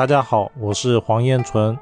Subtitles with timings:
[0.00, 1.78] 大家好，我是黄彦纯。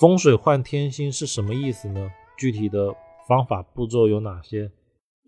[0.00, 2.10] 风水换天星是什么意思呢？
[2.36, 2.92] 具体的
[3.28, 4.72] 方法步骤有哪些？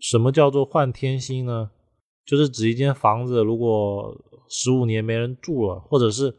[0.01, 1.71] 什么叫做换天星呢？
[2.25, 4.13] 就是指一间房子，如果
[4.49, 6.35] 十五年没人住了，或者是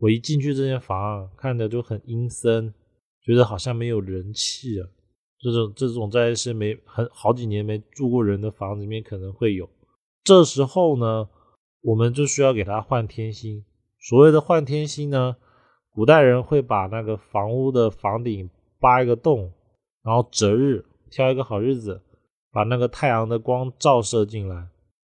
[0.00, 2.74] 我一进去这间房看着就很阴森，
[3.22, 4.88] 觉得好像没有人气啊。
[5.38, 9.70] 这种这种在一些没很好几年没住过人的房子里面可能会有。
[10.24, 11.28] 这时候呢，
[11.82, 13.64] 我们就需要给它换天星。
[14.00, 15.36] 所谓的换天星呢，
[15.92, 19.52] 古代人会把那个房屋的房顶扒一个洞，
[20.02, 22.00] 然后择日挑一个好日子，
[22.50, 24.68] 把那个太阳的光照射进来。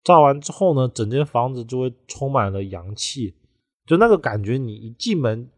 [0.03, 3.33] 照完之后呢，整间房子就会充满了阳气，
[3.87, 5.49] 就那个感觉，你一进门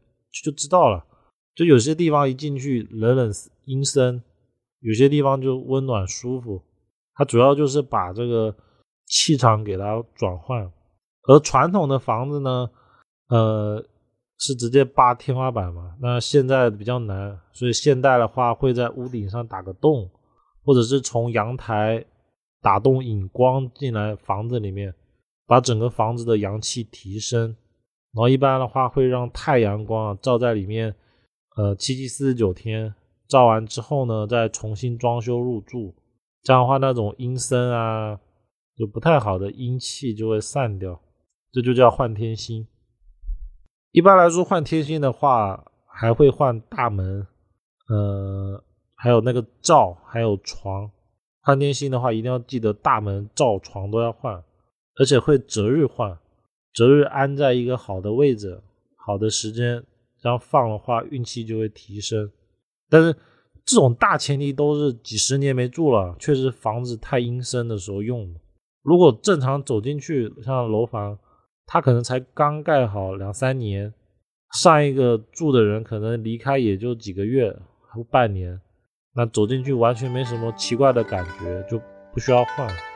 [0.43, 1.05] 就知道了。
[1.53, 3.29] 就有些地方一进去冷冷
[3.65, 4.23] 阴森，
[4.79, 6.63] 有些地方就温暖舒服。
[7.13, 8.55] 它主要就是把这个
[9.05, 10.71] 气场给它转换。
[11.23, 12.69] 而传统的房子呢？
[13.29, 13.83] 呃，
[14.37, 15.95] 是直接扒天花板嘛？
[15.99, 20.09] 那现在比较难，所以现代的话会在屋顶上打个洞，
[20.63, 22.05] 或者是从阳台
[22.61, 24.93] 打洞引光进来房子里面，
[25.45, 27.55] 把整个房子的阳气提升。
[28.13, 30.95] 然后一般的话会让太阳光照在里面，
[31.57, 32.93] 呃，七七四十九天，
[33.27, 35.93] 照完之后呢，再重新装修入住。
[36.43, 38.17] 这样的话，那种阴森啊，
[38.77, 40.99] 就不太好的阴气就会散掉，
[41.51, 42.65] 这就叫换天星。
[43.97, 47.25] 一般来说，换天星的话，还会换大门，
[47.89, 50.87] 呃，还有那个灶，还有床。
[51.41, 54.35] 换天星的话，一定要记得大门、灶、床都要换，
[54.99, 56.15] 而且会择日换，
[56.75, 58.61] 择日安在一个好的位置、
[59.03, 59.83] 好的时间，
[60.21, 62.31] 这样放的话，运气就会提升。
[62.91, 63.11] 但是
[63.65, 68.39] 这种大前提都是几十年没住了，确实房子太阴森的时候用的。
[68.83, 71.17] 如果正常走进去，像楼房。
[71.69, 73.93] 他可能才刚盖好两三年，
[74.53, 77.53] 上一个住的人可能离开也就几个月
[77.89, 78.59] 或半年，
[79.13, 81.77] 那走进去完全没什么奇怪的感觉，就
[82.13, 82.86] 不需要换。